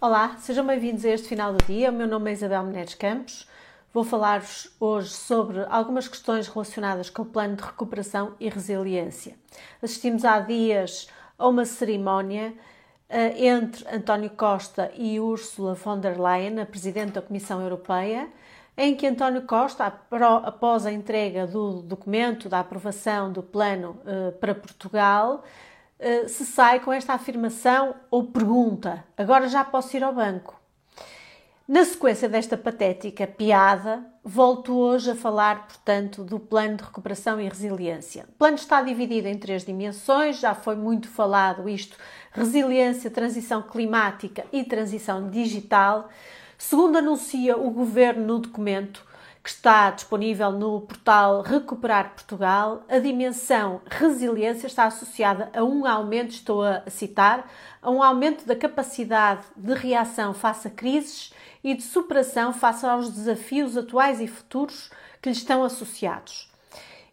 [0.00, 1.90] Olá, sejam bem-vindos a este final do dia.
[1.90, 3.48] O meu nome é Isabel Menezes Campos.
[3.92, 9.34] Vou falar-vos hoje sobre algumas questões relacionadas com o plano de recuperação e resiliência.
[9.82, 12.54] Assistimos há dias a uma cerimónia
[13.10, 18.28] uh, entre António Costa e Ursula von der Leyen, a Presidente da Comissão Europeia,
[18.76, 19.92] em que António Costa,
[20.44, 25.42] após a entrega do documento da aprovação do plano uh, para Portugal,
[26.00, 30.58] uh, se sai com esta afirmação ou pergunta: agora já posso ir ao banco?
[31.68, 37.46] Na sequência desta patética piada, volto hoje a falar, portanto, do plano de recuperação e
[37.46, 38.24] resiliência.
[38.26, 41.96] O plano está dividido em três dimensões, já foi muito falado isto:
[42.32, 46.08] resiliência, transição climática e transição digital.
[46.56, 49.06] Segundo anuncia o governo no documento,
[49.48, 56.32] que está disponível no portal Recuperar Portugal, a dimensão resiliência está associada a um aumento,
[56.32, 61.32] estou a citar, a um aumento da capacidade de reação face a crises
[61.64, 64.90] e de superação face aos desafios atuais e futuros
[65.22, 66.52] que lhe estão associados.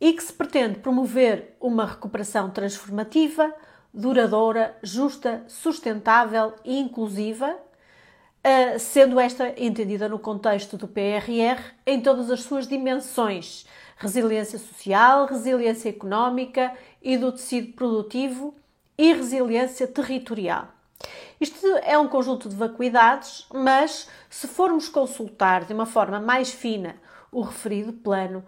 [0.00, 3.52] E que se pretende promover uma recuperação transformativa,
[3.92, 7.58] duradoura, justa, sustentável e inclusiva,
[8.42, 15.26] eh, sendo esta entendida no contexto do PRR em todas as suas dimensões: resiliência social,
[15.26, 18.54] resiliência económica e do tecido produtivo
[18.96, 20.68] e resiliência territorial.
[21.40, 26.96] Isto é um conjunto de vacuidades, mas se formos consultar de uma forma mais fina
[27.32, 28.44] o referido plano,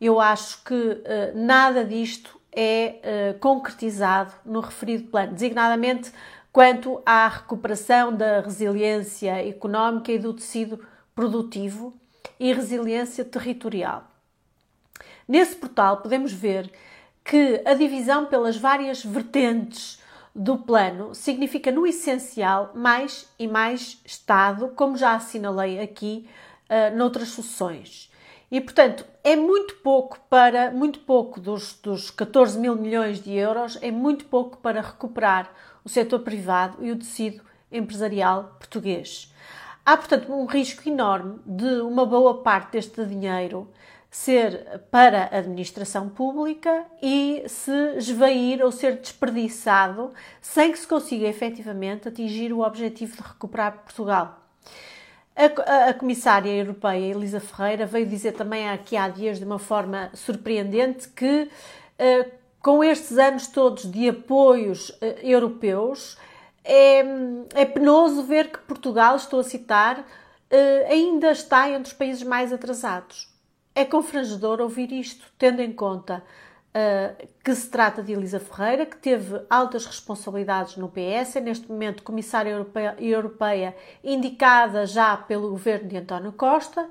[0.00, 1.02] eu acho que uh,
[1.34, 6.12] nada disto é uh, concretizado no referido plano, designadamente
[6.54, 11.92] quanto à recuperação da resiliência económica e do tecido produtivo
[12.38, 14.08] e resiliência territorial.
[15.26, 16.70] Nesse portal podemos ver
[17.24, 20.00] que a divisão pelas várias vertentes
[20.32, 26.28] do plano significa, no essencial, mais e mais Estado, como já assinalei aqui
[26.70, 28.12] uh, noutras sessões.
[28.54, 33.76] E, portanto, é muito pouco para, muito pouco dos, dos 14 mil milhões de euros,
[33.82, 35.50] é muito pouco para recuperar
[35.84, 39.34] o setor privado e o tecido empresarial português.
[39.84, 43.68] Há, portanto, um risco enorme de uma boa parte deste dinheiro
[44.08, 51.26] ser para a administração pública e se esvair ou ser desperdiçado sem que se consiga
[51.26, 54.44] efetivamente atingir o objetivo de recuperar Portugal.
[55.36, 60.10] A, a, Comissária Europeia Elisa Ferreira veio dizer também aqui há dias de uma forma
[60.14, 61.48] surpreendente que
[61.98, 62.30] uh,
[62.60, 66.16] com estes anos todos de apoios uh, europeus
[66.62, 67.00] é,
[67.54, 72.52] é, penoso ver que Portugal, estou a citar, uh, ainda está entre os países mais
[72.52, 73.28] atrasados.
[73.74, 76.22] É confrangedor ouvir isto, tendo em conta
[76.74, 81.70] uh, que se trata de Elisa Ferreira, que teve altas responsabilidades no PS, é neste
[81.70, 86.88] momento comissária europeia, europeia indicada já pelo governo de António Costa,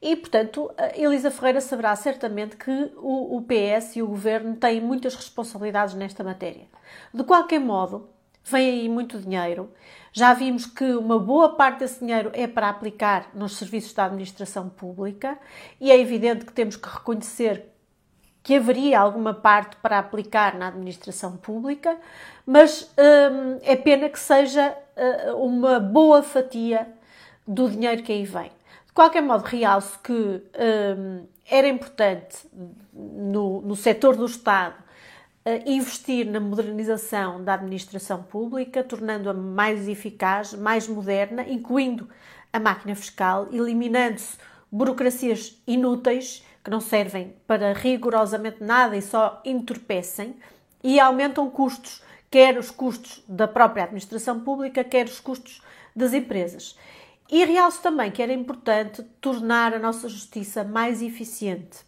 [0.00, 5.94] e, portanto, Elisa Ferreira saberá certamente que o PS e o governo têm muitas responsabilidades
[5.94, 6.66] nesta matéria.
[7.12, 8.10] De qualquer modo,
[8.44, 9.70] vem aí muito dinheiro.
[10.12, 14.68] Já vimos que uma boa parte desse dinheiro é para aplicar nos serviços da administração
[14.68, 15.38] pública
[15.80, 17.73] e é evidente que temos que reconhecer
[18.44, 21.96] que haveria alguma parte para aplicar na administração pública,
[22.44, 26.86] mas hum, é pena que seja uh, uma boa fatia
[27.48, 28.52] do dinheiro que aí vem.
[28.86, 32.46] De qualquer modo, realço que hum, era importante
[32.92, 34.84] no, no setor do Estado
[35.66, 42.08] investir na modernização da administração pública, tornando-a mais eficaz, mais moderna, incluindo
[42.50, 44.38] a máquina fiscal, eliminando-se
[44.72, 50.34] burocracias inúteis que não servem para rigorosamente nada e só entorpecem
[50.82, 55.60] e aumentam custos, quer os custos da própria administração pública, quer os custos
[55.94, 56.76] das empresas.
[57.30, 61.78] E realço também que era importante tornar a nossa justiça mais eficiente,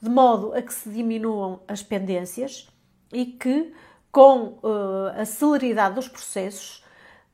[0.00, 2.68] de modo a que se diminuam as pendências
[3.12, 3.72] e que,
[4.10, 6.84] com uh, a celeridade dos processos,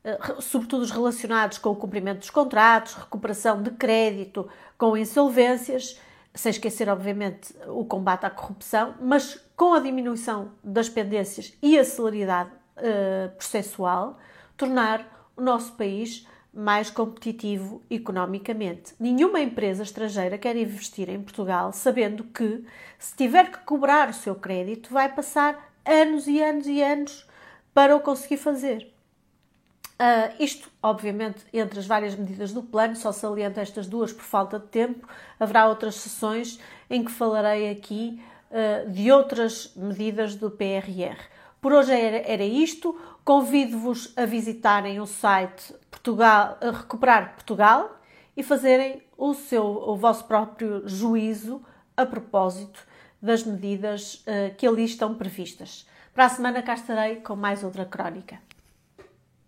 [0.05, 4.49] uh, sobretudo os relacionados com o cumprimento dos contratos, recuperação de crédito,
[4.79, 5.99] com insolvências,
[6.35, 11.85] sem esquecer, obviamente, o combate à corrupção, mas com a diminuição das pendências e a
[11.85, 14.19] celeridade uh, processual,
[14.57, 18.95] tornar o nosso país mais competitivo economicamente.
[18.99, 22.65] Nenhuma empresa estrangeira quer investir em Portugal sabendo que,
[22.99, 27.27] se tiver que cobrar o seu crédito, vai passar anos e anos e anos
[27.73, 28.93] para o conseguir fazer.
[30.01, 34.59] Uh, isto, obviamente, entre as várias medidas do plano, só saliento estas duas por falta
[34.59, 35.07] de tempo.
[35.39, 36.59] Haverá outras sessões
[36.89, 38.19] em que falarei aqui
[38.51, 41.21] uh, de outras medidas do PRR.
[41.61, 42.99] Por hoje era, era isto.
[43.23, 48.01] Convido-vos a visitarem o site Portugal, a Recuperar Portugal
[48.35, 51.63] e fazerem o, seu, o vosso próprio juízo
[51.95, 52.81] a propósito
[53.21, 55.87] das medidas uh, que ali estão previstas.
[56.15, 58.39] Para a semana cá estarei com mais outra crónica.